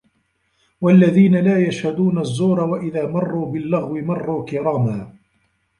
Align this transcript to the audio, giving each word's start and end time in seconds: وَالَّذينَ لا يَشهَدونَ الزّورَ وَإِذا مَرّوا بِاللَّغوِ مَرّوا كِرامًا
وَالَّذينَ 0.81 1.35
لا 1.35 1.59
يَشهَدونَ 1.67 2.17
الزّورَ 2.19 2.59
وَإِذا 2.59 3.07
مَرّوا 3.11 3.51
بِاللَّغوِ 3.51 3.93
مَرّوا 3.93 4.45
كِرامًا 4.45 5.13